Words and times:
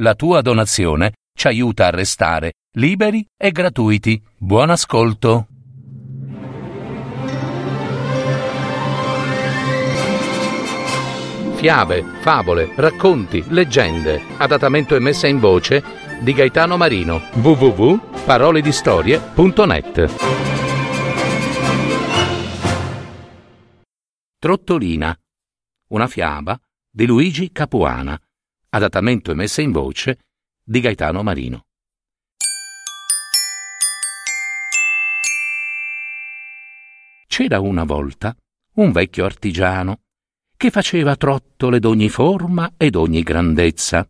La 0.00 0.14
tua 0.14 0.42
donazione 0.42 1.14
ci 1.36 1.48
aiuta 1.48 1.86
a 1.86 1.90
restare 1.90 2.52
liberi 2.76 3.26
e 3.36 3.50
gratuiti. 3.50 4.22
Buon 4.36 4.70
ascolto. 4.70 5.48
Fiabe, 11.56 12.04
favole, 12.20 12.70
racconti, 12.76 13.42
leggende. 13.48 14.22
Adattamento 14.36 14.94
e 14.94 15.00
messa 15.00 15.26
in 15.26 15.40
voce 15.40 15.82
di 16.20 16.32
Gaetano 16.32 16.76
Marino. 16.76 17.20
www.paroledistorie.net 17.32 20.14
Trottolina. 24.38 25.18
Una 25.88 26.06
fiaba 26.06 26.56
di 26.88 27.04
Luigi 27.04 27.50
Capuana. 27.50 28.16
Adattamento 28.70 29.30
e 29.30 29.34
messa 29.34 29.62
in 29.62 29.72
voce 29.72 30.18
di 30.62 30.80
Gaetano 30.80 31.22
Marino. 31.22 31.64
C'era 37.26 37.60
una 37.60 37.84
volta 37.84 38.36
un 38.74 38.92
vecchio 38.92 39.24
artigiano 39.24 40.00
che 40.54 40.70
faceva 40.70 41.16
trottole 41.16 41.78
d'ogni 41.78 42.10
forma 42.10 42.74
ed 42.76 42.94
ogni 42.94 43.22
grandezza. 43.22 44.06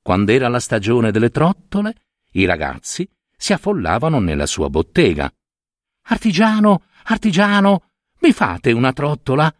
Quando 0.00 0.32
era 0.32 0.48
la 0.48 0.60
stagione 0.60 1.10
delle 1.10 1.30
trottole, 1.30 1.94
i 2.32 2.46
ragazzi 2.46 3.06
si 3.36 3.52
affollavano 3.52 4.20
nella 4.20 4.46
sua 4.46 4.70
bottega. 4.70 5.30
Artigiano, 6.06 6.84
artigiano, 7.04 7.90
mi 8.20 8.32
fate 8.32 8.72
una 8.72 8.92
trottola? 8.92 9.54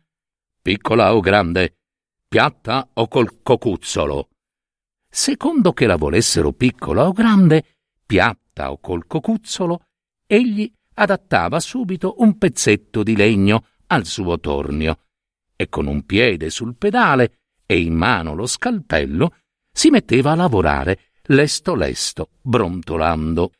Piccola 0.62 1.14
o 1.14 1.20
grande? 1.20 1.81
Piatta 2.32 2.88
o 2.94 3.08
col 3.08 3.42
cocuzzolo? 3.42 4.30
Secondo 5.06 5.74
che 5.74 5.84
la 5.84 5.96
volessero 5.96 6.52
piccola 6.52 7.06
o 7.06 7.12
grande, 7.12 7.62
piatta 8.06 8.70
o 8.70 8.78
col 8.78 9.06
cocuzzolo, 9.06 9.82
egli 10.26 10.72
adattava 10.94 11.60
subito 11.60 12.14
un 12.20 12.38
pezzetto 12.38 13.02
di 13.02 13.16
legno 13.16 13.66
al 13.88 14.06
suo 14.06 14.40
tornio 14.40 15.00
e 15.54 15.68
con 15.68 15.86
un 15.86 16.06
piede 16.06 16.48
sul 16.48 16.74
pedale 16.74 17.40
e 17.66 17.82
in 17.82 17.92
mano 17.92 18.34
lo 18.34 18.46
scalpello 18.46 19.36
si 19.70 19.90
metteva 19.90 20.32
a 20.32 20.36
lavorare 20.36 21.10
lesto 21.24 21.74
lesto, 21.74 22.30
brontolando. 22.40 23.52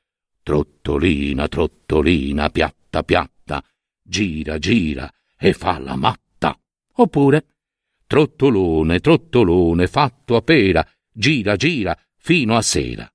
Trottolina, 0.42 1.46
trottolina, 1.46 2.48
piatta, 2.48 3.02
piatta, 3.02 3.62
gira, 4.02 4.56
gira 4.56 5.12
e 5.36 5.52
fa 5.52 5.78
la 5.78 5.94
matta. 5.94 6.58
Oppure 6.94 7.44
trottolone, 8.12 9.00
trottolone, 9.00 9.86
fatto 9.86 10.36
a 10.36 10.42
pera, 10.42 10.86
gira, 11.10 11.56
gira, 11.56 11.98
fino 12.18 12.56
a 12.56 12.60
sera. 12.60 13.10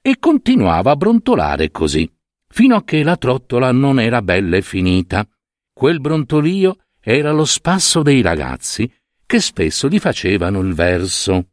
E 0.00 0.20
continuava 0.20 0.92
a 0.92 0.94
brontolare 0.94 1.72
così, 1.72 2.08
fino 2.46 2.76
a 2.76 2.84
che 2.84 3.02
la 3.02 3.16
trottola 3.16 3.72
non 3.72 3.98
era 3.98 4.22
bella 4.22 4.56
e 4.56 4.62
finita. 4.62 5.28
Quel 5.72 6.00
brontolio 6.00 6.76
era 7.00 7.32
lo 7.32 7.44
spasso 7.44 8.02
dei 8.02 8.20
ragazzi 8.20 8.88
che 9.26 9.40
spesso 9.40 9.88
gli 9.88 9.98
facevano 9.98 10.60
il 10.60 10.74
verso. 10.74 11.48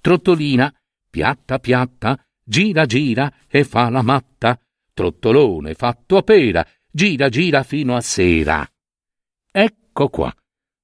Trottolina, 0.00 0.74
piatta 1.08 1.60
piatta, 1.60 2.20
gira 2.42 2.84
gira 2.84 3.32
e 3.46 3.62
fa 3.62 3.90
la 3.90 4.02
matta, 4.02 4.60
trottolone 4.92 5.74
fatto 5.74 6.16
a 6.16 6.22
pera, 6.22 6.66
gira 6.90 7.28
gira 7.28 7.62
fino 7.62 7.94
a 7.94 8.00
sera. 8.00 8.68
Ecco 9.52 10.08
qua, 10.08 10.34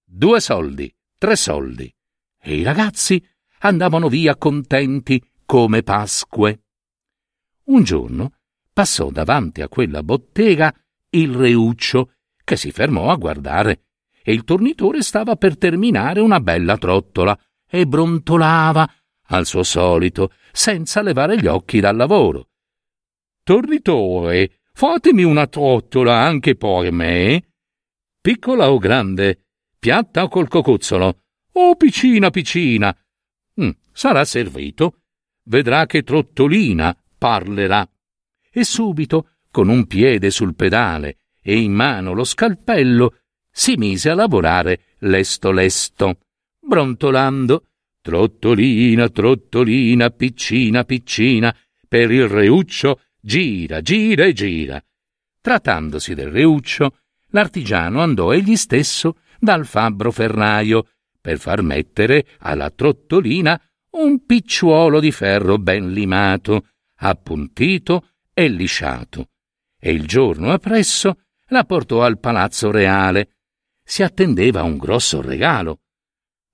due 0.04 0.38
soldi, 0.38 0.92
tre 1.18 1.34
soldi, 1.34 1.92
e 2.40 2.54
i 2.54 2.62
ragazzi 2.62 3.22
andavano 3.60 4.08
via 4.08 4.36
contenti 4.36 5.22
come 5.44 5.82
Pasque. 5.82 6.62
Un 7.64 7.82
giorno 7.82 8.34
passò 8.72 9.10
davanti 9.10 9.60
a 9.60 9.68
quella 9.68 10.02
bottega 10.04 10.72
il 11.10 11.34
reuccio 11.34 12.12
che 12.44 12.56
si 12.56 12.70
fermò 12.70 13.10
a 13.10 13.16
guardare 13.16 13.82
e 14.22 14.32
il 14.32 14.44
tornitore 14.44 15.02
stava 15.02 15.36
per 15.36 15.58
terminare 15.58 16.20
una 16.20 16.38
bella 16.38 16.78
trottola 16.78 17.38
e 17.68 17.86
brontolava 17.86 18.88
al 19.30 19.44
suo 19.44 19.62
solito 19.62 20.32
senza 20.52 21.02
levare 21.02 21.38
gli 21.38 21.46
occhi 21.46 21.80
dal 21.80 21.96
lavoro. 21.96 22.50
Tornitore, 23.42 24.60
fatemi 24.72 25.24
una 25.24 25.46
trottola 25.46 26.20
anche 26.20 26.54
per 26.54 26.92
me. 26.92 27.42
Piccola 28.20 28.70
o 28.70 28.78
grande, 28.78 29.47
piatta 29.78 30.24
o 30.24 30.28
col 30.28 30.48
cocuzzolo, 30.48 31.22
o 31.52 31.76
piccina 31.76 32.30
piccina. 32.30 32.96
Mm, 33.60 33.70
sarà 33.92 34.24
servito. 34.24 35.02
Vedrà 35.44 35.86
che 35.86 36.02
trottolina 36.02 36.96
parlerà. 37.16 37.88
E 38.50 38.64
subito, 38.64 39.30
con 39.50 39.68
un 39.68 39.86
piede 39.86 40.30
sul 40.30 40.54
pedale 40.54 41.18
e 41.42 41.58
in 41.58 41.72
mano 41.72 42.12
lo 42.12 42.24
scalpello, 42.24 43.20
si 43.50 43.76
mise 43.76 44.10
a 44.10 44.14
lavorare 44.14 44.94
lesto 44.98 45.50
lesto, 45.50 46.18
brontolando 46.60 47.68
Trottolina, 48.08 49.08
trottolina, 49.10 50.08
piccina, 50.08 50.84
piccina, 50.84 51.54
per 51.86 52.10
il 52.10 52.26
reuccio 52.26 53.02
gira, 53.20 53.82
gira 53.82 54.24
e 54.24 54.32
gira. 54.32 54.82
Trattandosi 55.42 56.14
del 56.14 56.30
reuccio, 56.30 56.96
l'artigiano 57.32 58.00
andò 58.00 58.32
egli 58.32 58.56
stesso 58.56 59.18
dal 59.38 59.66
fabbro 59.66 60.10
ferraio 60.10 60.88
per 61.20 61.38
far 61.38 61.62
mettere 61.62 62.26
alla 62.38 62.70
trottolina 62.70 63.60
un 63.90 64.24
picciuolo 64.24 65.00
di 65.00 65.10
ferro 65.12 65.58
ben 65.58 65.92
limato, 65.92 66.68
appuntito 66.96 68.10
e 68.32 68.48
lisciato, 68.48 69.30
e 69.78 69.92
il 69.92 70.06
giorno 70.06 70.52
appresso 70.52 71.22
la 71.48 71.64
portò 71.64 72.02
al 72.02 72.18
palazzo 72.18 72.70
reale. 72.70 73.36
Si 73.82 74.02
attendeva 74.02 74.62
un 74.62 74.76
grosso 74.76 75.22
regalo. 75.22 75.80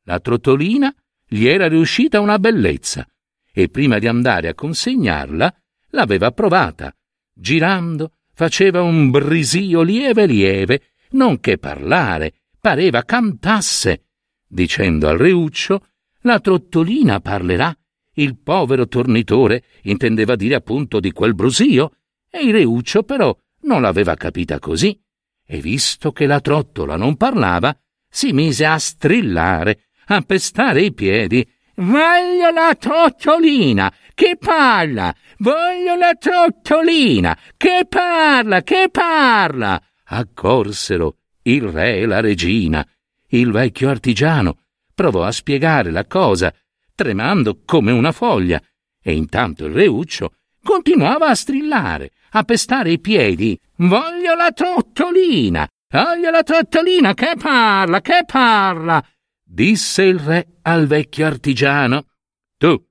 La 0.05 0.21
trottolina 0.21 0.95
gli 1.27 1.47
era 1.47 1.67
riuscita 1.67 2.21
una 2.21 2.39
bellezza 2.39 3.07
e 3.53 3.69
prima 3.69 3.99
di 3.99 4.07
andare 4.07 4.49
a 4.49 4.55
consegnarla 4.55 5.55
l'aveva 5.91 6.31
provata. 6.31 6.95
Girando 7.33 8.13
faceva 8.33 8.83
un 8.83 9.11
brisio 9.11 9.83
lieve 9.83 10.27
lieve, 10.27 10.93
non 11.11 11.41
che 11.41 11.59
parlare, 11.59 12.44
pareva 12.65 13.03
cantasse. 13.03 14.07
Dicendo 14.49 15.07
al 15.07 15.19
reuccio, 15.19 15.87
la 16.21 16.41
trottolina 16.41 17.21
parlerà. 17.21 17.77
Il 18.15 18.39
povero 18.39 18.89
tornitore 18.89 19.65
intendeva 19.83 20.35
dire 20.35 20.55
appunto 20.55 20.99
di 20.99 21.13
quel 21.13 21.35
brusio, 21.35 21.97
e 22.31 22.39
il 22.39 22.55
reuccio 22.55 23.03
però 23.03 23.37
non 23.65 23.83
l'aveva 23.83 24.15
capita 24.15 24.59
così, 24.61 24.99
e 25.45 25.61
visto 25.61 26.11
che 26.13 26.25
la 26.25 26.41
trottola 26.41 26.97
non 26.97 27.19
parlava, 27.19 27.79
si 28.09 28.33
mise 28.33 28.65
a 28.65 28.79
strillare, 28.79 29.89
a 30.07 30.23
pestare 30.23 30.85
i 30.85 30.95
piedi. 30.95 31.47
Voglio 31.75 32.49
la 32.51 32.75
trottolina 32.79 33.93
che 34.15 34.39
parla! 34.39 35.15
Voglio 35.37 35.97
la 35.97 36.15
trottolina 36.19 37.39
che 37.59 37.85
parla, 37.87 38.63
che 38.63 38.89
parla! 38.91 39.79
Accorsero 40.05 41.19
il 41.45 41.63
re 41.63 41.99
e 41.99 42.07
la 42.07 42.21
regina. 42.21 42.87
Il 43.29 43.51
vecchio 43.51 43.89
artigiano 43.89 44.59
provò 44.95 45.25
a 45.25 45.33
spiegare 45.33 45.91
la 45.91 46.07
cosa, 46.07 46.55
tremando 46.95 47.63
come 47.65 47.91
una 47.93 48.13
foglia, 48.13 48.63
e 49.03 49.15
intanto 49.15 49.67
il 49.67 49.73
reuccio 49.73 50.35
continuava 50.63 51.29
a 51.29 51.35
strillare, 51.35 52.13
a 52.31 52.43
pestare 52.45 52.93
i 52.93 53.01
piedi. 53.01 53.59
Voglio 53.77 54.35
la 54.35 54.53
trottolina! 54.53 55.69
Voglio 55.91 56.31
la 56.31 56.43
trottolina 56.43 57.15
che 57.15 57.35
parla, 57.39 58.01
che 58.01 58.25
parla! 58.27 59.05
disse 59.43 60.03
il 60.03 60.19
re 60.19 60.47
al 60.63 60.87
vecchio 60.87 61.27
artigiano. 61.27 62.07
Tu 62.57 62.83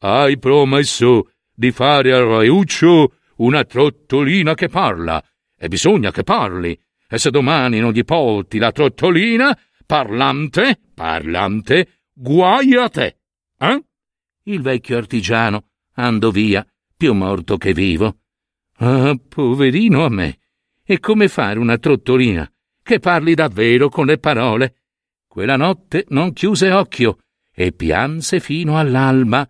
hai 0.00 0.38
promesso 0.38 1.32
di 1.52 1.70
fare 1.72 2.12
al 2.12 2.24
reuccio 2.24 3.16
una 3.36 3.64
trottolina 3.64 4.54
che 4.54 4.68
parla, 4.68 5.22
e 5.58 5.68
bisogna 5.68 6.10
che 6.10 6.22
parli. 6.22 6.78
E 7.08 7.18
se 7.18 7.30
domani 7.30 7.78
non 7.78 7.92
gli 7.92 8.04
porti 8.04 8.58
la 8.58 8.72
trottolina, 8.72 9.56
parlante, 9.86 10.80
parlante, 10.94 12.02
guai 12.12 12.74
a 12.74 12.88
te. 12.88 13.18
Eh? 13.58 13.84
Il 14.44 14.60
vecchio 14.60 14.96
artigiano 14.96 15.70
andò 15.94 16.30
via, 16.30 16.66
più 16.96 17.14
morto 17.14 17.56
che 17.56 17.72
vivo. 17.72 18.18
Ah, 18.78 19.14
poverino 19.28 20.04
a 20.04 20.08
me. 20.08 20.38
E 20.84 21.00
come 21.00 21.28
fare 21.28 21.58
una 21.58 21.78
trottolina 21.78 22.50
che 22.82 23.00
parli 23.00 23.34
davvero 23.34 23.88
con 23.88 24.06
le 24.06 24.18
parole? 24.18 24.82
Quella 25.26 25.56
notte 25.56 26.04
non 26.08 26.32
chiuse 26.32 26.70
occhio 26.70 27.18
e 27.52 27.72
pianse 27.72 28.38
fino 28.38 28.78
all'alba. 28.78 29.48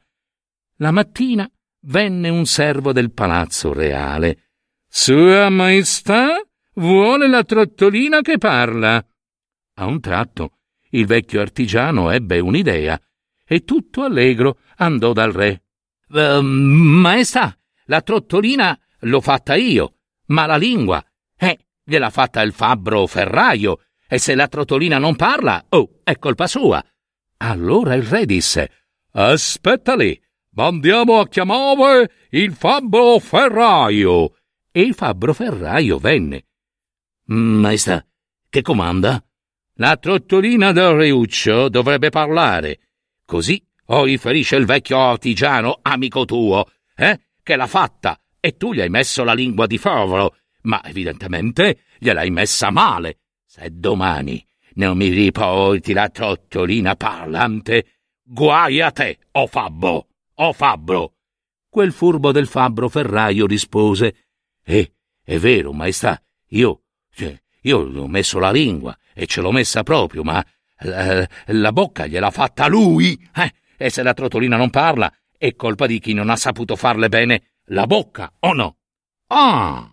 La 0.76 0.90
mattina 0.90 1.48
venne 1.82 2.28
un 2.28 2.46
servo 2.46 2.92
del 2.92 3.12
palazzo 3.12 3.72
reale. 3.72 4.44
Sua 4.88 5.48
Maestà 5.50 6.40
vuole 6.76 7.28
la 7.28 7.44
trottolina 7.44 8.20
che 8.20 8.38
parla. 8.38 9.04
A 9.78 9.86
un 9.86 10.00
tratto 10.00 10.52
il 10.90 11.06
vecchio 11.06 11.40
artigiano 11.40 12.10
ebbe 12.10 12.38
un'idea 12.38 12.98
e 13.44 13.64
tutto 13.64 14.02
allegro 14.02 14.58
andò 14.76 15.12
dal 15.12 15.32
re. 15.32 15.62
Uh, 16.08 16.40
maestà, 16.40 17.56
la 17.86 18.00
trottolina 18.00 18.78
l'ho 19.00 19.20
fatta 19.20 19.54
io, 19.54 19.96
ma 20.26 20.46
la 20.46 20.56
lingua, 20.56 21.04
eh, 21.36 21.58
gliel'ha 21.84 22.10
fatta 22.10 22.42
il 22.42 22.52
fabbro 22.52 23.06
ferraio, 23.06 23.80
e 24.08 24.18
se 24.18 24.34
la 24.34 24.48
trottolina 24.48 24.98
non 24.98 25.16
parla, 25.16 25.64
oh, 25.70 26.00
è 26.04 26.16
colpa 26.18 26.46
sua. 26.46 26.84
Allora 27.38 27.94
il 27.94 28.04
re 28.04 28.24
disse, 28.24 28.70
aspetta 29.12 29.94
lì, 29.96 30.18
mandiamo 30.50 31.18
a 31.18 31.28
chiamare 31.28 32.10
il 32.30 32.54
fabbro 32.54 33.18
ferraio. 33.18 34.36
E 34.70 34.80
il 34.80 34.94
fabbro 34.94 35.32
ferraio 35.32 35.98
venne. 35.98 36.44
Maestà, 37.28 38.06
che 38.48 38.62
comanda? 38.62 39.20
La 39.78 39.96
trottolina 39.96 40.70
del 40.70 40.92
Reuccio 40.92 41.68
dovrebbe 41.68 42.08
parlare. 42.10 42.78
Così 43.24 43.60
o 43.86 44.04
riferisce 44.04 44.56
il 44.56 44.64
vecchio 44.64 44.98
artigiano, 44.98 45.80
amico 45.82 46.24
tuo, 46.24 46.70
eh, 46.94 47.20
che 47.42 47.56
l'ha 47.56 47.66
fatta 47.66 48.20
e 48.38 48.56
tu 48.56 48.72
gli 48.72 48.80
hai 48.80 48.88
messo 48.88 49.24
la 49.24 49.34
lingua 49.34 49.66
di 49.66 49.76
favolo, 49.76 50.36
ma 50.62 50.82
evidentemente 50.84 51.80
gliel'hai 51.98 52.30
messa 52.30 52.70
male. 52.70 53.18
Se 53.44 53.68
domani 53.72 54.44
non 54.74 54.96
mi 54.96 55.08
riporti 55.08 55.92
la 55.92 56.08
trottolina 56.08 56.94
parlante, 56.94 58.02
guai 58.22 58.80
a 58.80 58.92
te, 58.92 59.18
o 59.32 59.42
oh 59.42 59.46
Fabbo, 59.48 60.08
o 60.34 60.46
oh 60.46 60.52
Fabbro. 60.52 61.14
Quel 61.68 61.92
furbo 61.92 62.30
del 62.30 62.46
fabbro 62.46 62.88
ferraio 62.88 63.46
rispose, 63.46 64.14
Eh, 64.62 64.92
è 65.22 65.38
vero, 65.38 65.72
maestà, 65.72 66.20
io, 66.50 66.85
cioè, 67.16 67.42
io 67.62 67.88
gli 67.88 67.96
ho 67.96 68.06
messo 68.06 68.38
la 68.38 68.50
lingua 68.50 68.96
e 69.14 69.24
ce 69.26 69.40
l'ho 69.40 69.50
messa 69.50 69.82
proprio, 69.82 70.22
ma 70.22 70.44
la, 70.80 71.26
la 71.46 71.72
bocca 71.72 72.06
gliel'ha 72.06 72.30
fatta 72.30 72.66
lui, 72.66 73.18
eh? 73.34 73.54
E 73.78 73.88
se 73.88 74.02
la 74.02 74.12
trottolina 74.12 74.56
non 74.56 74.68
parla, 74.68 75.10
è 75.38 75.54
colpa 75.54 75.86
di 75.86 75.98
chi 75.98 76.12
non 76.12 76.28
ha 76.28 76.36
saputo 76.36 76.76
farle 76.76 77.08
bene 77.08 77.60
la 77.68 77.86
bocca, 77.86 78.30
o 78.40 78.52
no? 78.52 78.76
Ah! 79.28 79.90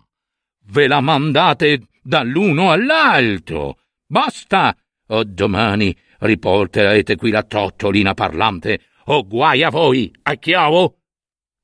Ve 0.66 0.86
la 0.86 1.00
mandate 1.00 1.88
dall'uno 2.02 2.70
all'altro. 2.70 3.78
Basta! 4.06 4.76
O 5.08 5.24
domani 5.24 5.96
riporterete 6.18 7.16
qui 7.16 7.30
la 7.30 7.42
trottolina 7.42 8.12
parlante, 8.12 8.80
o 9.06 9.26
guai 9.26 9.62
a 9.62 9.70
voi, 9.70 10.12
a 10.22 10.34
chiavo! 10.34 10.98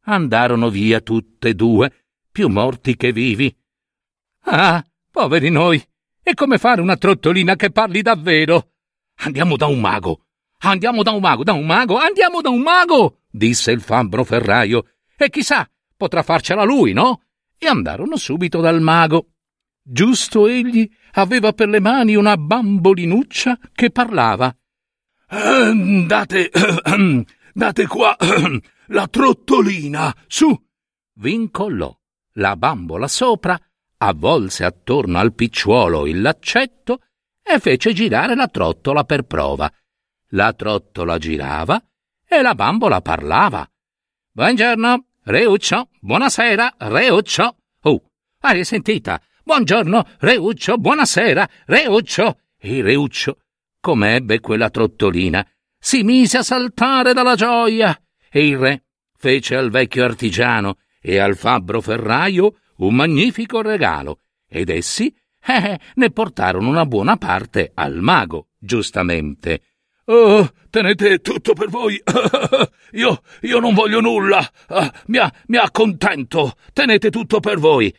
Andarono 0.05 0.71
via 0.71 1.01
tutte 1.01 1.51
e 1.51 1.55
due, 1.55 1.93
più 2.33 2.49
morti 2.49 2.97
che 2.97 3.12
vivi. 3.12 3.55
Ah, 4.45 4.83
poveri 5.21 5.51
noi! 5.51 5.83
E 6.23 6.33
come 6.33 6.57
fare 6.57 6.81
una 6.81 6.97
trottolina 6.97 7.55
che 7.55 7.71
parli 7.71 8.01
davvero? 8.01 8.71
Andiamo 9.17 9.57
da 9.57 9.67
un 9.67 9.79
mago, 9.79 10.23
Andiamo 10.63 11.03
da 11.03 11.11
un 11.11 11.21
mago, 11.21 11.43
da 11.43 11.53
un 11.53 11.67
mago, 11.67 11.97
andiamo 11.97 12.41
da 12.41 12.49
un 12.49 12.61
mago, 12.61 13.21
disse 13.31 13.71
il 13.71 13.81
fabbro 13.81 14.25
ferraio. 14.25 14.85
E 15.17 15.29
chissà, 15.29 15.69
potrà 15.97 16.23
farcela 16.23 16.65
lui, 16.65 16.93
no? 16.93 17.23
E 17.59 17.67
andarono 17.67 18.17
subito 18.17 18.61
dal 18.61 18.81
mago. 18.81 19.33
Giusto 19.83 20.47
egli 20.47 20.91
aveva 21.13 21.53
per 21.53 21.69
le 21.69 21.81
mani 21.81 22.15
una 22.15 22.37
bambolinuccia 22.37 23.59
che 23.75 23.91
parlava. 23.91 24.55
Eh, 25.29 26.05
date, 26.07 26.51
eh, 26.51 27.25
date 27.53 27.87
qua 27.87 28.17
eh, 28.17 28.61
la 28.89 29.07
trottolina, 29.07 30.15
su. 30.27 30.59
Vincolò 31.15 31.95
la 32.35 32.57
bambola 32.57 33.09
sopra, 33.09 33.59
avvolse 34.02 34.64
attorno 34.64 35.19
al 35.19 35.35
picciuolo 35.35 36.06
il 36.06 36.20
laccetto 36.20 37.00
e 37.43 37.58
fece 37.58 37.93
girare 37.93 38.35
la 38.35 38.49
trottola 38.49 39.05
per 39.05 39.23
prova 39.23 39.70
la 40.31 40.52
trottola 40.52 41.19
girava 41.19 41.82
e 42.26 42.43
la 42.43 42.55
bambola 42.55 43.00
parlava. 43.00 43.69
Buongiorno, 44.32 45.06
Reuccio, 45.25 45.88
buonasera, 46.00 46.75
Reuccio. 46.79 47.56
Oh, 47.82 48.02
hai 48.41 48.64
sentita? 48.64 49.20
Buongiorno, 49.43 50.06
Reuccio, 50.19 50.76
buonasera, 50.76 51.49
Reuccio. 51.67 52.38
E 52.58 52.82
Reuccio, 52.82 53.38
come 53.81 54.14
ebbe 54.14 54.38
quella 54.41 54.70
trottolina, 54.70 55.44
si 55.79 56.02
mise 56.02 56.38
a 56.38 56.43
saltare 56.43 57.12
dalla 57.12 57.35
gioia. 57.35 57.99
E 58.31 58.47
il 58.47 58.56
re 58.56 58.85
fece 59.17 59.56
al 59.56 59.70
vecchio 59.70 60.05
artigiano 60.05 60.79
e 61.00 61.19
al 61.19 61.37
fabbro 61.37 61.81
ferraio 61.81 62.55
un 62.81 62.94
magnifico 62.94 63.62
regalo, 63.62 64.21
ed 64.49 64.69
essi 64.69 65.15
eh, 65.47 65.79
ne 65.94 66.11
portarono 66.11 66.69
una 66.69 66.85
buona 66.85 67.17
parte 67.17 67.71
al 67.75 68.00
mago, 68.00 68.49
giustamente. 68.59 69.62
Oh, 70.05 70.50
tenete 70.71 71.21
tutto 71.21 71.53
per 71.53 71.69
voi. 71.69 72.00
io, 72.93 73.23
io 73.43 73.61
non 73.61 73.75
voglio 73.75 74.00
nulla. 74.00 74.41
Uh, 74.69 74.88
mi, 75.06 75.19
mi 75.47 75.56
accontento. 75.56 76.55
Tenete 76.73 77.11
tutto 77.11 77.38
per 77.38 77.59
voi. 77.59 77.94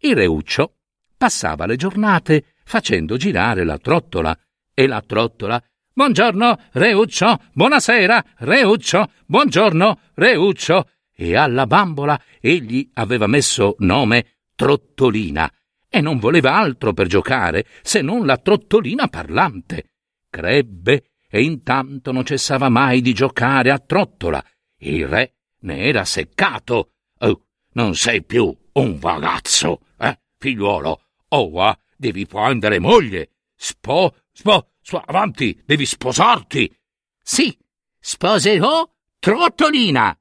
Il 0.00 0.16
reuccio 0.16 0.74
passava 1.16 1.66
le 1.66 1.76
giornate 1.76 2.46
facendo 2.64 3.16
girare 3.16 3.64
la 3.64 3.78
trottola 3.78 4.36
e 4.74 4.86
la 4.88 5.00
trottola. 5.06 5.62
Buongiorno, 5.94 6.58
Reuccio. 6.72 7.38
Buonasera, 7.52 8.24
Reuccio. 8.38 9.10
Buongiorno, 9.26 10.00
Reuccio. 10.14 10.88
E 11.22 11.36
alla 11.36 11.68
bambola 11.68 12.20
egli 12.40 12.90
aveva 12.94 13.28
messo 13.28 13.76
nome 13.78 14.38
Trottolina 14.56 15.48
e 15.88 16.00
non 16.00 16.18
voleva 16.18 16.56
altro 16.56 16.92
per 16.92 17.06
giocare 17.06 17.64
se 17.82 18.02
non 18.02 18.26
la 18.26 18.38
trottolina 18.38 19.06
parlante. 19.06 19.90
Crebbe 20.28 21.10
e 21.30 21.44
intanto 21.44 22.10
non 22.10 22.24
cessava 22.24 22.68
mai 22.68 23.00
di 23.02 23.14
giocare 23.14 23.70
a 23.70 23.78
trottola. 23.78 24.44
Il 24.78 25.06
re 25.06 25.34
ne 25.60 25.84
era 25.84 26.04
seccato. 26.04 26.94
Oh, 27.20 27.44
non 27.74 27.94
sei 27.94 28.24
più 28.24 28.52
un 28.72 28.98
ragazzo, 29.00 29.82
eh, 30.00 30.18
figliuolo. 30.38 31.02
Ora 31.28 31.78
devi 31.96 32.26
prendere 32.26 32.80
moglie. 32.80 33.30
Spo, 33.54 34.12
spo, 34.32 34.72
spo, 34.80 35.00
avanti, 35.06 35.62
devi 35.64 35.86
sposarti. 35.86 36.74
Sì, 37.22 37.56
sposerò 38.00 38.90
Trottolina. 39.20 40.16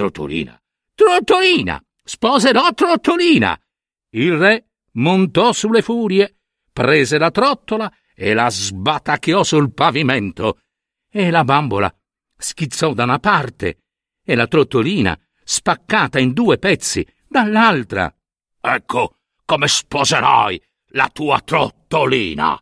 Trottolina. 0.00 0.58
Trottolina. 0.94 1.78
Sposerò 2.02 2.72
Trottolina. 2.72 3.60
Il 4.12 4.38
re 4.38 4.70
montò 4.92 5.52
sulle 5.52 5.82
furie, 5.82 6.38
prese 6.72 7.18
la 7.18 7.30
trottola 7.30 7.92
e 8.14 8.32
la 8.32 8.48
sbatacchiò 8.48 9.42
sul 9.42 9.74
pavimento. 9.74 10.60
E 11.06 11.30
la 11.30 11.44
bambola 11.44 11.94
schizzò 12.34 12.94
da 12.94 13.04
una 13.04 13.18
parte 13.18 13.80
e 14.24 14.34
la 14.34 14.46
trottolina, 14.46 15.18
spaccata 15.44 16.18
in 16.18 16.32
due 16.32 16.56
pezzi, 16.56 17.06
dall'altra. 17.28 18.10
Ecco 18.58 19.16
come 19.44 19.68
sposerai 19.68 20.62
la 20.92 21.10
tua 21.12 21.40
trottolina. 21.40 22.58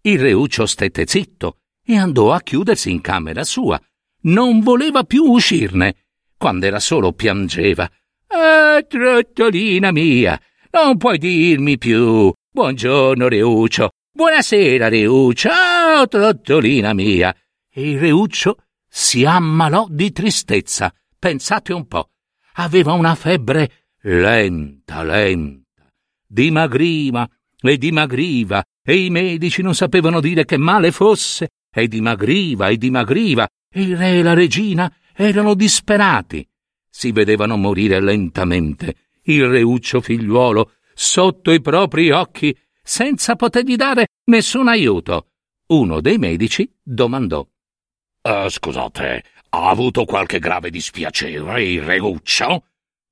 Il 0.00 0.18
reuccio 0.18 0.64
stette 0.64 1.06
zitto 1.06 1.58
e 1.84 1.98
andò 1.98 2.32
a 2.32 2.40
chiudersi 2.40 2.90
in 2.90 3.02
camera 3.02 3.44
sua. 3.44 3.78
Non 4.22 4.60
voleva 4.60 5.04
più 5.04 5.24
uscirne. 5.24 6.06
Quando 6.40 6.64
era 6.64 6.80
solo 6.80 7.12
piangeva. 7.12 7.86
Ah, 8.28 8.82
trottolina 8.88 9.92
mia, 9.92 10.40
non 10.70 10.96
puoi 10.96 11.18
dirmi 11.18 11.76
più. 11.76 12.32
Buongiorno, 12.50 13.28
Reuccio. 13.28 13.90
Buonasera, 14.10 14.88
Reuccio. 14.88 15.50
Ciao, 15.50 16.08
trottolina 16.08 16.94
mia. 16.94 17.36
E 17.70 17.98
Reuccio 17.98 18.56
si 18.88 19.26
ammalò 19.26 19.86
di 19.90 20.12
tristezza. 20.12 20.90
Pensate 21.18 21.74
un 21.74 21.86
po'. 21.86 22.08
Aveva 22.54 22.94
una 22.94 23.14
febbre 23.16 23.88
lenta, 24.04 25.02
lenta. 25.02 25.92
Dimagriva 26.26 27.28
e 27.60 27.76
dimagriva 27.76 28.64
e 28.82 28.96
i 28.96 29.10
medici 29.10 29.60
non 29.60 29.74
sapevano 29.74 30.20
dire 30.20 30.46
che 30.46 30.56
male 30.56 30.90
fosse 30.90 31.48
e 31.70 31.86
dimagriva 31.86 32.68
e 32.68 32.78
dimagriva 32.78 33.46
e 33.70 33.82
il 33.82 33.94
re 33.94 34.20
e 34.20 34.22
la 34.22 34.32
regina 34.32 34.90
erano 35.20 35.54
disperati. 35.54 36.46
Si 36.88 37.12
vedevano 37.12 37.58
morire 37.58 38.00
lentamente. 38.00 38.94
Il 39.24 39.46
Reuccio 39.46 40.00
figliuolo, 40.00 40.72
sotto 40.94 41.52
i 41.52 41.60
propri 41.60 42.10
occhi, 42.10 42.56
senza 42.82 43.36
potergli 43.36 43.76
dare 43.76 44.06
nessun 44.24 44.68
aiuto. 44.68 45.26
Uno 45.66 46.00
dei 46.00 46.16
medici 46.16 46.72
domandò. 46.82 47.46
Uh, 48.22 48.48
scusate, 48.48 49.24
ha 49.50 49.68
avuto 49.68 50.04
qualche 50.04 50.38
grave 50.38 50.70
dispiacere 50.70 51.64
il 51.64 51.82
reguccio? 51.82 52.64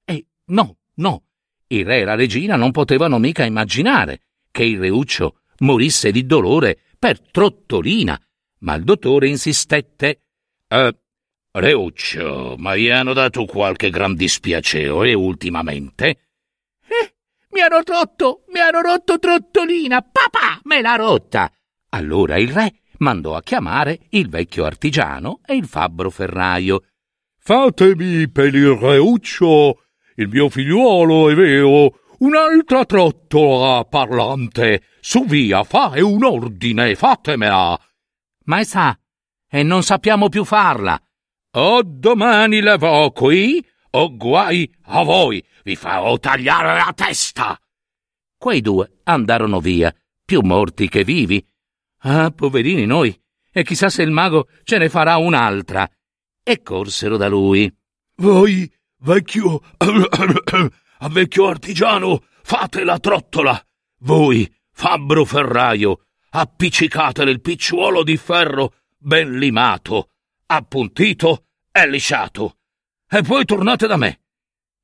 Eh, 0.04 0.26
no, 0.46 0.78
no. 0.94 1.24
Il 1.66 1.84
re 1.84 2.00
e 2.00 2.04
la 2.04 2.14
regina 2.14 2.56
non 2.56 2.70
potevano 2.70 3.18
mica 3.18 3.44
immaginare 3.44 4.22
che 4.50 4.64
il 4.64 4.78
reuccio 4.78 5.40
morisse 5.58 6.10
di 6.10 6.24
dolore 6.24 6.78
per 6.98 7.20
trottolina, 7.20 8.18
ma 8.60 8.74
il 8.74 8.84
dottore 8.84 9.28
insistette. 9.28 10.22
Uh, 10.68 10.88
Reuccio, 11.50 12.56
ma 12.58 12.76
gli 12.76 12.88
hanno 12.88 13.12
dato 13.12 13.44
qualche 13.44 13.90
gran 13.90 14.14
dispiacere 14.14 15.14
ultimamente? 15.14 16.28
Mi 17.50 17.60
hanno 17.60 17.82
rotto, 17.84 18.44
mi 18.52 18.60
hanno 18.60 18.80
rotto 18.80 19.18
trottolina, 19.18 20.02
papà 20.02 20.60
me 20.64 20.80
l'ha 20.80 20.94
rotta. 20.96 21.50
Allora 21.90 22.36
il 22.36 22.52
re 22.52 22.80
mandò 22.98 23.34
a 23.34 23.42
chiamare 23.42 23.98
il 24.10 24.28
vecchio 24.28 24.64
artigiano 24.64 25.40
e 25.44 25.56
il 25.56 25.66
fabbro 25.66 26.10
ferraio. 26.10 26.84
Fatemi 27.38 28.28
per 28.28 28.54
il 28.54 28.76
reuccio, 28.76 29.84
il 30.16 30.28
mio 30.28 30.50
figliuolo, 30.50 31.30
è 31.30 31.34
vero, 31.34 32.00
un'altra 32.18 32.84
trottola 32.84 33.84
parlante. 33.84 34.82
Su 35.00 35.24
via, 35.24 35.64
fai 35.64 36.02
un 36.02 36.22
ordine, 36.22 36.94
fatemela. 36.94 37.80
Maestà, 38.44 38.98
e 39.48 39.62
non 39.62 39.82
sappiamo 39.82 40.28
più 40.28 40.44
farla. 40.44 41.00
O 41.60 41.82
domani 41.82 42.60
la 42.60 42.76
vo 42.76 43.10
qui, 43.10 43.60
o 43.90 44.16
guai 44.16 44.72
a 44.82 45.02
voi, 45.02 45.44
vi 45.64 45.74
farò 45.74 46.16
tagliare 46.16 46.76
la 46.76 46.92
testa. 46.94 47.60
Quei 48.38 48.60
due 48.60 49.00
andarono 49.02 49.58
via, 49.58 49.92
più 50.24 50.40
morti 50.42 50.88
che 50.88 51.02
vivi. 51.02 51.44
Ah, 52.02 52.30
poverini 52.30 52.86
noi, 52.86 53.12
e 53.50 53.64
chissà 53.64 53.88
se 53.88 54.02
il 54.04 54.12
mago 54.12 54.46
ce 54.62 54.78
ne 54.78 54.88
farà 54.88 55.16
un'altra. 55.16 55.90
E 56.44 56.62
corsero 56.62 57.16
da 57.16 57.26
lui. 57.26 57.68
Voi, 58.18 58.72
vecchio, 58.98 59.60
vecchio 61.10 61.46
artigiano, 61.48 62.22
fate 62.40 62.84
la 62.84 63.00
trottola. 63.00 63.60
Voi, 64.02 64.48
fabbro 64.70 65.24
ferraio, 65.24 66.06
appiccicate 66.30 67.24
il 67.24 67.40
picciuolo 67.40 68.04
di 68.04 68.16
ferro 68.16 68.74
ben 68.96 69.36
limato, 69.40 70.10
appuntito 70.46 71.46
e 71.82 71.90
lisciato. 71.90 72.56
E 73.08 73.22
poi 73.22 73.44
tornate 73.44 73.86
da 73.86 73.96
me. 73.96 74.20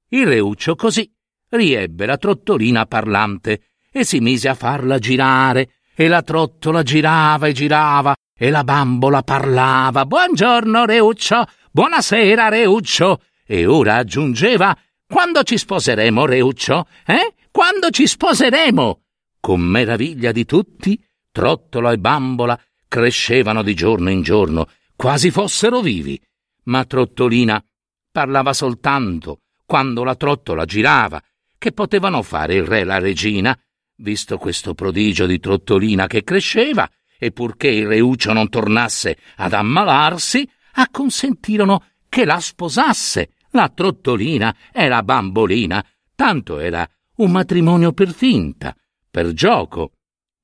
Il 0.09 0.27
reuccio 0.27 0.75
così 0.75 1.11
riebbe 1.51 2.07
la 2.07 2.17
trottolina 2.17 2.87
parlante 2.87 3.63
e 3.91 4.05
si 4.05 4.21
mise 4.21 4.49
a 4.49 4.55
farla 4.55 4.99
girare, 4.99 5.71
e 5.95 6.09
la 6.09 6.23
trottola 6.23 6.83
girava 6.83 7.47
e 7.47 7.53
girava, 7.53 8.15
e 8.37 8.51
la 8.51 8.65
bambola 8.65 9.23
parlava. 9.23 10.05
Buongiorno, 10.05 10.85
Reuccio! 10.85 11.47
Buonasera, 11.71 12.49
Reuccio! 12.49 13.21
E 13.47 13.67
ora 13.67 13.97
aggiungeva 13.97 14.77
quando 15.07 15.45
ci 15.45 15.57
sposeremo, 15.57 16.27
Reuccio? 16.27 16.89
Eh? 17.07 17.35
Quando 17.53 17.91
ci 17.91 18.07
sposeremo? 18.07 19.03
Con 19.39 19.61
meraviglia 19.61 20.33
di 20.33 20.45
tutti, 20.45 21.01
Trottola 21.31 21.93
e 21.93 21.99
Bambola 21.99 22.59
crescevano 22.89 23.63
di 23.63 23.75
giorno 23.75 24.11
in 24.11 24.23
giorno, 24.23 24.69
quasi 24.97 25.31
fossero 25.31 25.81
vivi. 25.81 26.21
Ma 26.65 26.85
Trottolina 26.85 27.63
parlava 28.11 28.53
soltanto 28.53 29.41
quando 29.65 30.05
la 30.05 30.15
trottola 30.15 30.65
girava. 30.65 31.23
Che 31.57 31.73
potevano 31.73 32.23
fare 32.23 32.55
il 32.55 32.65
re 32.65 32.81
e 32.81 32.85
la 32.85 32.99
regina, 32.99 33.59
visto 33.97 34.37
questo 34.37 34.75
prodigio 34.75 35.25
di 35.25 35.39
Trottolina 35.39 36.07
che 36.07 36.23
cresceva, 36.23 36.89
e 37.19 37.33
purché 37.33 37.69
il 37.69 37.87
reuccio 37.87 38.33
non 38.33 38.51
tornasse 38.51 39.17
ad 39.37 39.55
ammalarsi, 39.55 40.47
acconsentirono 40.73 41.85
che 42.09 42.25
la 42.25 42.39
sposasse 42.39 43.31
la 43.55 43.69
trottolina 43.69 44.55
e 44.73 44.89
la 44.89 45.03
bambolina, 45.03 45.85
tanto 46.15 46.59
era 46.59 46.89
un 47.17 47.31
matrimonio 47.31 47.93
per 47.93 48.13
finta, 48.13 48.77
per 49.11 49.33
gioco. 49.33 49.93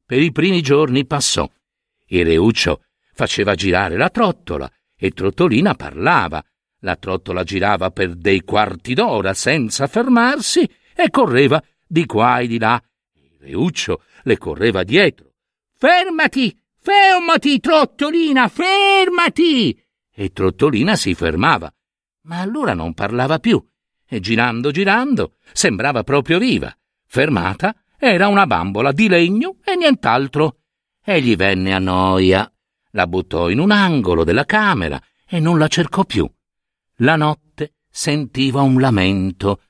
Per 0.06 0.20
i 0.20 0.32
primi 0.32 0.62
giorni 0.62 1.06
passò. 1.06 1.48
Il 2.06 2.24
reuccio 2.24 2.84
faceva 3.12 3.54
girare 3.54 3.96
la 3.96 4.08
trottola 4.08 4.70
e 5.00 5.10
Trottolina 5.12 5.74
parlava. 5.74 6.44
La 6.82 6.96
trottola 6.96 7.42
girava 7.42 7.90
per 7.90 8.14
dei 8.14 8.42
quarti 8.42 8.92
d'ora 8.92 9.32
senza 9.32 9.86
fermarsi 9.86 10.68
e 10.94 11.10
correva 11.10 11.62
di 11.86 12.04
qua 12.04 12.40
e 12.40 12.46
di 12.46 12.58
là. 12.58 12.80
Il 13.14 13.32
reuccio 13.38 14.02
le 14.24 14.36
correva 14.36 14.84
dietro. 14.84 15.32
Fermati! 15.76 16.54
Fermati, 16.78 17.58
Trottolina! 17.60 18.48
Fermati! 18.48 19.82
E 20.12 20.32
Trottolina 20.32 20.96
si 20.96 21.14
fermava 21.14 21.72
ma 22.22 22.40
allora 22.40 22.74
non 22.74 22.92
parlava 22.94 23.38
più 23.38 23.64
e 24.06 24.20
girando 24.20 24.70
girando 24.70 25.36
sembrava 25.52 26.02
proprio 26.02 26.38
viva. 26.38 26.74
Fermata 27.06 27.74
era 27.96 28.28
una 28.28 28.46
bambola 28.46 28.92
di 28.92 29.08
legno 29.08 29.56
e 29.64 29.76
nient'altro. 29.76 30.58
E 31.02 31.20
gli 31.22 31.36
venne 31.36 31.74
a 31.74 31.78
noia. 31.78 32.50
La 32.92 33.06
buttò 33.06 33.50
in 33.50 33.58
un 33.58 33.70
angolo 33.70 34.24
della 34.24 34.44
camera 34.44 35.00
e 35.26 35.38
non 35.38 35.58
la 35.58 35.68
cercò 35.68 36.04
più. 36.04 36.28
La 36.96 37.16
notte 37.16 37.74
sentiva 37.88 38.62
un 38.62 38.80
lamento. 38.80 39.62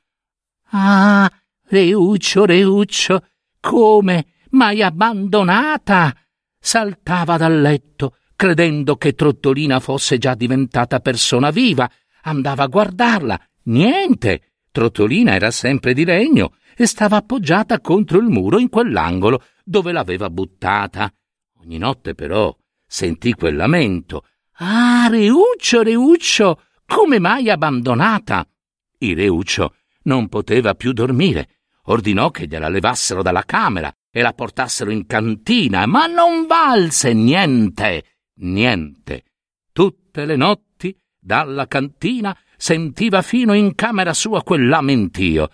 Ah, 0.71 1.31
Reuccio, 1.67 2.45
Reuccio, 2.47 3.27
come 3.61 4.27
m'hai 4.51 4.83
abbandonata? 4.83 6.15
Saltava 6.59 7.37
dal 7.37 7.61
letto, 7.61 8.17
credendo 8.37 8.97
che 8.97 9.15
Trottolina 9.15 9.81
fosse 9.81 10.19
già 10.19 10.35
diventata 10.35 11.01
persona 11.01 11.51
viva, 11.51 11.91
andava 12.23 12.65
a 12.65 12.69
guardarla. 12.69 13.41
Niente. 13.65 14.45
Trottolina 14.73 15.35
era 15.35 15.51
sempre 15.51 15.93
di 15.93 16.05
legno 16.05 16.55
e 16.77 16.87
stava 16.87 17.17
appoggiata 17.17 17.81
contro 17.81 18.19
il 18.19 18.29
muro 18.29 18.59
in 18.59 18.69
quell'angolo 18.69 19.43
dove 19.65 19.91
l'aveva 19.93 20.31
buttata. 20.31 21.13
Ogni 21.59 21.77
notte 21.77 22.15
però 22.15 22.57
sentì 22.91 23.35
quel 23.35 23.55
lamento. 23.55 24.25
Ah, 24.55 25.07
Reuccio, 25.09 25.83
Reuccio, 25.83 26.65
come 26.85 27.21
mai 27.21 27.49
abbandonata? 27.49 28.45
Il 28.99 29.15
Reuccio 29.15 29.77
non 30.03 30.29
poteva 30.29 30.75
più 30.75 30.93
dormire. 30.93 31.61
Ordinò 31.85 32.31
che 32.31 32.47
gliela 32.47 32.69
levassero 32.69 33.23
dalla 33.23 33.45
camera 33.45 33.95
e 34.11 34.23
la 34.23 34.33
portassero 34.33 34.91
in 34.91 35.07
cantina, 35.07 35.87
ma 35.87 36.07
non 36.07 36.47
valse 36.49 37.15
niente, 37.15 38.05
niente. 38.41 39.25
Tutte 39.73 40.25
le 40.25 40.35
notti 40.35 40.95
dalla 41.17 41.69
cantina 41.69 42.37
sentiva 42.57 43.23
fino 43.23 43.55
in 43.55 43.77
camera 43.77 44.13
sua 44.13 44.43
quel 44.43 44.67
lamentio. 44.67 45.49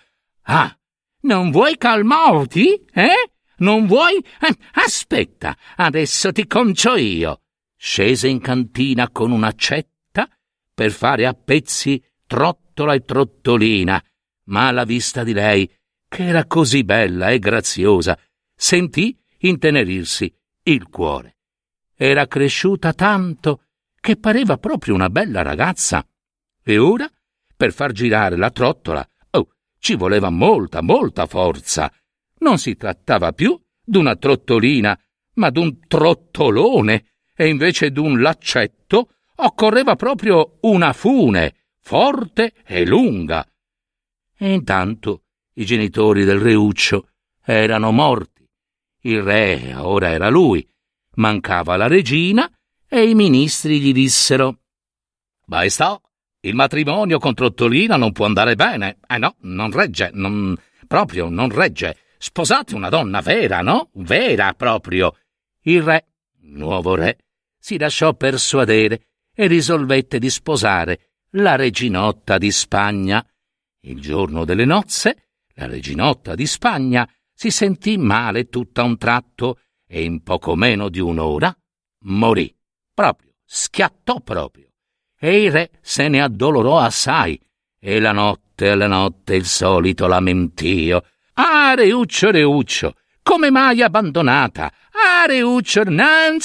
Ah, 0.45 0.75
non 1.21 1.51
vuoi 1.51 1.77
calmarti, 1.77 2.87
eh? 2.93 3.31
Non 3.59 3.87
vuoi? 3.87 4.17
Eh, 4.17 4.57
aspetta, 4.73 5.57
adesso 5.77 6.33
ti 6.33 6.47
concio 6.47 6.97
io. 6.97 7.43
Scese 7.77 8.29
in 8.29 8.41
cantina 8.41 9.11
con 9.11 9.31
un'accetta 9.31 10.29
per 10.75 10.91
fare 10.91 11.27
a 11.27 11.33
pezzi 11.33 12.03
trottola 12.27 12.93
e 12.95 13.01
trottolina, 13.01 14.03
ma 14.45 14.69
alla 14.69 14.85
vista 14.85 15.25
di 15.25 15.33
lei, 15.33 15.71
che 16.09 16.25
era 16.25 16.45
così 16.47 16.85
bella 16.85 17.31
e 17.31 17.39
graziosa, 17.39 18.19
sentì 18.55 19.17
intenerirsi 19.39 20.33
il 20.65 20.89
cuore. 20.89 21.37
Era 21.95 22.27
cresciuta 22.27 22.93
tanto 22.93 23.63
che 24.01 24.17
pareva 24.17 24.59
proprio 24.59 24.95
una 24.95 25.09
bella 25.09 25.43
ragazza. 25.43 26.07
E 26.63 26.79
ora, 26.79 27.11
per 27.57 27.73
far 27.73 27.93
girare 27.93 28.37
la 28.37 28.51
trottola, 28.51 29.09
oh, 29.31 29.55
ci 29.79 29.95
voleva 29.95 30.29
molta, 30.31 30.83
molta 30.83 31.27
forza. 31.27 31.91
Non 32.39 32.59
si 32.59 32.77
trattava 32.77 33.33
più 33.33 33.59
d'una 33.83 34.17
trottolina, 34.17 34.99
ma 35.35 35.51
d'un 35.51 35.87
trottolone, 35.87 37.07
e 37.35 37.49
invece 37.49 37.91
d'un 37.93 38.21
laccetto 38.21 39.11
occorreva 39.37 39.97
proprio 39.97 40.59
una 40.63 40.93
fune, 40.93 41.55
forte 41.81 42.55
e 42.65 42.85
lunga. 42.87 43.47
E 44.37 44.53
intanto 44.53 45.23
i 45.55 45.65
genitori 45.65 46.25
del 46.25 46.39
reuccio 46.39 47.09
erano 47.45 47.93
morti. 47.93 48.49
Il 49.03 49.23
re 49.23 49.75
ora 49.75 50.11
era 50.11 50.29
lui, 50.29 50.67
mancava 51.17 51.77
la 51.77 51.87
regina 51.87 52.51
e 52.89 53.09
i 53.09 53.15
ministri 53.15 53.81
gli 53.81 53.93
dissero 53.93 54.61
Maestà, 55.47 56.01
il 56.41 56.55
matrimonio 56.55 57.19
con 57.19 57.35
Trottolina 57.35 57.97
non 57.97 58.13
può 58.13 58.25
andare 58.25 58.57
bene. 58.57 58.99
Eh 59.07 59.19
no, 59.19 59.37
non 59.41 59.71
regge, 59.71 60.11
non, 60.13 60.57
proprio 60.87 61.29
non 61.29 61.51
regge. 61.51 61.99
Sposate 62.29 62.75
una 62.75 62.89
donna 62.89 63.21
vera, 63.21 63.63
no? 63.63 63.91
Vera 63.93 64.53
proprio. 64.55 65.17
Il 65.61 65.81
re, 65.81 66.07
nuovo 66.41 66.97
re, 66.97 67.19
si 67.57 67.79
lasciò 67.79 68.15
persuadere 68.15 69.07
e 69.33 69.47
risolvette 69.47 70.19
di 70.19 70.29
sposare 70.29 71.11
la 71.37 71.55
reginotta 71.55 72.37
di 72.37 72.51
Spagna. 72.51 73.25
Il 73.83 74.01
giorno 74.01 74.45
delle 74.45 74.65
nozze, 74.65 75.29
la 75.55 75.69
reginotta 75.69 76.35
di 76.35 76.49
Spagna 76.49 77.09
si 77.33 77.53
sentì 77.53 77.97
male 77.97 78.49
tutta 78.49 78.83
un 78.83 78.99
tratto 78.99 79.61
e 79.87 80.03
in 80.03 80.25
poco 80.25 80.57
meno 80.57 80.89
di 80.89 80.99
un'ora 80.99 81.57
morì. 82.07 82.53
Proprio, 82.93 83.35
schiattò 83.45 84.21
proprio. 84.21 84.73
E 85.17 85.45
il 85.45 85.53
re 85.53 85.71
se 85.81 86.09
ne 86.09 86.21
addolorò 86.23 86.81
assai. 86.81 87.41
E 87.79 88.01
la 88.01 88.11
notte 88.11 88.71
alla 88.71 88.89
notte 88.89 89.37
il 89.37 89.45
solito 89.45 90.09
lamentio. 90.09 91.05
Ah, 91.39 91.75
Reuccio, 91.75 92.95
come 93.23 93.51
mai 93.51 93.83
abbandonata? 93.83 94.73
Ah, 94.93 95.27
Reuccio, 95.27 95.83
non 95.85 96.39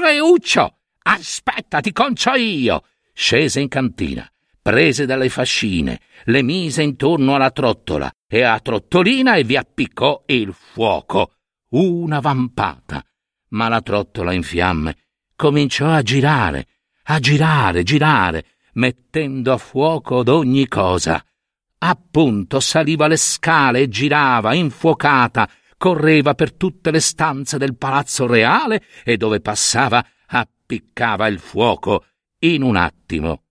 Reuccio. 0.00 0.78
Aspetta, 1.02 1.80
ti 1.80 1.90
concio 1.90 2.34
io. 2.34 2.84
Scese 3.12 3.58
in 3.58 3.66
cantina, 3.66 4.30
prese 4.62 5.04
dalle 5.04 5.28
fascine, 5.28 6.00
le 6.26 6.42
mise 6.42 6.82
intorno 6.82 7.34
alla 7.34 7.50
trottola 7.50 8.08
e 8.28 8.42
a 8.42 8.60
trottolina 8.60 9.34
e 9.34 9.42
vi 9.42 9.56
appiccò 9.56 10.22
il 10.26 10.54
fuoco. 10.54 11.32
Una 11.70 12.20
vampata 12.20 13.04
Ma 13.48 13.68
la 13.68 13.80
trottola 13.80 14.32
in 14.32 14.44
fiamme 14.44 14.96
cominciò 15.34 15.90
a 15.90 16.02
girare, 16.02 16.66
a 17.04 17.18
girare, 17.18 17.82
girare, 17.82 18.44
mettendo 18.74 19.52
a 19.52 19.58
fuoco 19.58 20.20
ad 20.20 20.28
ogni 20.28 20.68
cosa. 20.68 21.20
Appunto 21.78 22.60
saliva 22.60 23.06
le 23.06 23.16
scale 23.16 23.80
e 23.80 23.88
girava, 23.88 24.54
infuocata, 24.54 25.48
correva 25.76 26.34
per 26.34 26.52
tutte 26.52 26.90
le 26.90 27.00
stanze 27.00 27.56
del 27.56 27.76
palazzo 27.76 28.26
reale 28.26 28.84
e 29.04 29.16
dove 29.16 29.40
passava 29.40 30.04
appiccava 30.26 31.28
il 31.28 31.38
fuoco 31.38 32.04
in 32.40 32.62
un 32.62 32.76
attimo. 32.76 33.44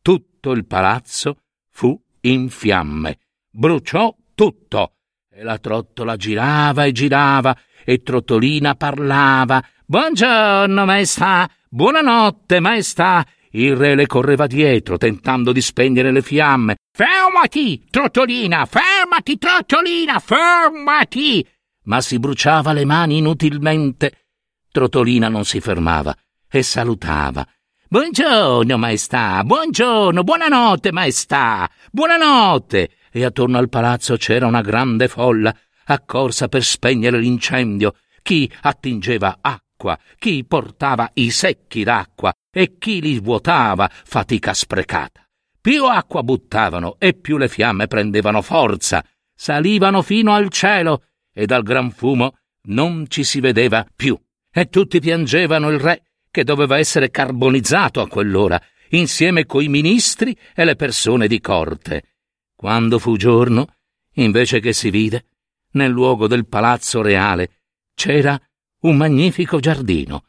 Tutto 0.00 0.52
il 0.52 0.66
palazzo 0.66 1.42
fu 1.70 2.00
in 2.22 2.48
fiamme, 2.48 3.18
bruciò 3.50 4.14
tutto 4.34 4.94
e 5.30 5.42
la 5.42 5.58
trottola 5.58 6.16
girava 6.16 6.84
e 6.84 6.92
girava 6.92 7.56
e 7.84 8.02
Trottolina 8.02 8.74
parlava. 8.74 9.64
Buongiorno, 9.86 10.84
maestà. 10.84 11.48
Buonanotte, 11.68 12.60
maestà. 12.60 13.24
Il 13.52 13.76
re 13.76 13.94
le 13.94 14.06
correva 14.06 14.46
dietro, 14.46 14.98
tentando 14.98 15.52
di 15.52 15.62
spegnere 15.62 16.12
le 16.12 16.20
fiamme. 16.20 16.76
Fermati, 16.92 17.84
Trottolina, 17.88 18.66
fermati, 18.66 19.38
Trottolina, 19.38 20.18
fermati! 20.18 21.46
Ma 21.84 22.02
si 22.02 22.18
bruciava 22.18 22.72
le 22.72 22.84
mani 22.84 23.18
inutilmente. 23.18 24.26
Trottolina 24.70 25.28
non 25.28 25.44
si 25.44 25.60
fermava 25.60 26.14
e 26.50 26.62
salutava. 26.62 27.46
Buongiorno, 27.88 28.76
maestà, 28.76 29.42
buongiorno, 29.42 30.22
buonanotte, 30.22 30.92
maestà, 30.92 31.70
buonanotte. 31.90 32.90
E 33.10 33.24
attorno 33.24 33.56
al 33.56 33.70
palazzo 33.70 34.16
c'era 34.16 34.46
una 34.46 34.60
grande 34.60 35.08
folla, 35.08 35.56
accorsa 35.86 36.48
per 36.48 36.62
spegnere 36.62 37.18
l'incendio. 37.18 37.94
Chi 38.20 38.50
attingeva 38.60 39.38
acqua, 39.40 39.98
chi 40.18 40.44
portava 40.44 41.08
i 41.14 41.30
secchi 41.30 41.82
d'acqua 41.82 42.30
e 42.58 42.76
chi 42.76 43.00
li 43.00 43.20
vuotava, 43.20 43.88
fatica 43.88 44.52
sprecata. 44.52 45.24
Più 45.60 45.84
acqua 45.84 46.24
buttavano 46.24 46.96
e 46.98 47.14
più 47.14 47.36
le 47.36 47.46
fiamme 47.46 47.86
prendevano 47.86 48.42
forza, 48.42 49.04
salivano 49.32 50.02
fino 50.02 50.34
al 50.34 50.48
cielo 50.48 51.04
e 51.32 51.46
dal 51.46 51.62
gran 51.62 51.92
fumo 51.92 52.38
non 52.62 53.04
ci 53.06 53.22
si 53.22 53.38
vedeva 53.38 53.86
più. 53.94 54.18
E 54.50 54.68
tutti 54.70 54.98
piangevano 54.98 55.68
il 55.68 55.78
re, 55.78 56.02
che 56.32 56.42
doveva 56.42 56.78
essere 56.78 57.12
carbonizzato 57.12 58.00
a 58.00 58.08
quell'ora, 58.08 58.60
insieme 58.88 59.46
coi 59.46 59.68
ministri 59.68 60.36
e 60.52 60.64
le 60.64 60.74
persone 60.74 61.28
di 61.28 61.40
corte. 61.40 62.14
Quando 62.56 62.98
fu 62.98 63.16
giorno, 63.16 63.76
invece 64.14 64.58
che 64.58 64.72
si 64.72 64.90
vide, 64.90 65.26
nel 65.74 65.92
luogo 65.92 66.26
del 66.26 66.48
palazzo 66.48 67.02
reale 67.02 67.60
c'era 67.94 68.36
un 68.80 68.96
magnifico 68.96 69.60
giardino 69.60 70.24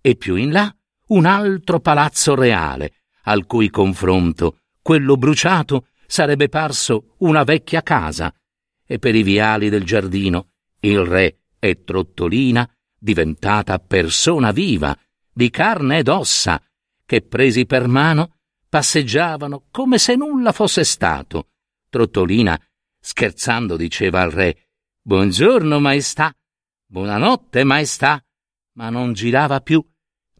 e 0.00 0.16
più 0.16 0.36
in 0.36 0.50
là 0.50 0.74
un 1.08 1.26
altro 1.26 1.80
palazzo 1.80 2.34
reale, 2.34 3.02
al 3.24 3.46
cui 3.46 3.70
confronto 3.70 4.60
quello 4.80 5.16
bruciato 5.16 5.88
sarebbe 6.06 6.48
parso 6.48 7.14
una 7.18 7.42
vecchia 7.42 7.82
casa, 7.82 8.34
e 8.86 8.98
per 8.98 9.14
i 9.14 9.22
viali 9.22 9.68
del 9.68 9.84
giardino 9.84 10.50
il 10.80 11.00
re 11.00 11.38
e 11.58 11.82
Trottolina, 11.82 12.68
diventata 12.98 13.78
persona 13.78 14.50
viva, 14.50 14.96
di 15.32 15.50
carne 15.50 15.98
ed 15.98 16.08
ossa, 16.08 16.62
che 17.06 17.22
presi 17.22 17.66
per 17.66 17.88
mano 17.88 18.36
passeggiavano 18.68 19.66
come 19.70 19.98
se 19.98 20.14
nulla 20.16 20.52
fosse 20.52 20.84
stato. 20.84 21.48
Trottolina, 21.88 22.60
scherzando, 23.00 23.76
diceva 23.76 24.20
al 24.20 24.30
re 24.30 24.68
Buongiorno, 25.00 25.80
maestà. 25.80 26.34
Buonanotte, 26.86 27.62
maestà. 27.64 28.22
Ma 28.76 28.88
non 28.90 29.12
girava 29.12 29.60
più 29.60 29.84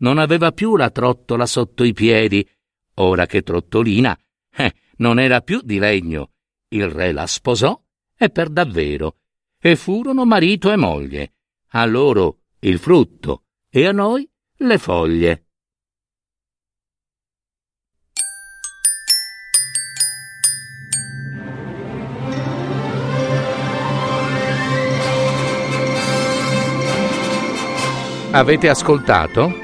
non 0.04 0.18
aveva 0.18 0.52
più 0.52 0.76
la 0.76 0.90
trottola 0.90 1.46
sotto 1.46 1.82
i 1.82 1.94
piedi, 1.94 2.46
ora 2.96 3.25
che 3.25 3.40
Trottolina 3.40 4.14
eh, 4.54 4.75
non 4.99 5.18
era 5.18 5.40
più 5.40 5.62
di 5.62 5.78
legno. 5.78 6.32
Il 6.68 6.90
re 6.90 7.11
la 7.11 7.26
sposò 7.26 7.80
e 8.14 8.28
per 8.28 8.50
davvero, 8.50 9.16
e 9.59 9.76
furono 9.76 10.26
marito 10.26 10.70
e 10.70 10.76
moglie. 10.76 11.33
A 11.68 11.87
loro 11.87 12.40
il 12.61 12.78
frutto 12.78 13.44
e 13.70 13.87
a 13.87 13.92
noi 13.92 14.28
le 14.57 14.76
foglie. 14.76 15.46
Avete 28.33 28.68
ascoltato? 28.68 29.63